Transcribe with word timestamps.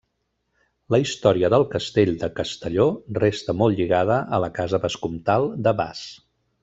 La 0.93 0.99
història 1.01 1.51
del 1.53 1.65
castell 1.73 2.11
de 2.23 2.29
Castelló 2.39 2.87
resta 3.19 3.55
molt 3.61 3.83
lligada 3.83 4.17
a 4.39 4.41
la 4.45 4.51
casa 4.57 4.81
vescomtal 4.87 5.47
de 5.69 5.77
Bas. 5.85 6.03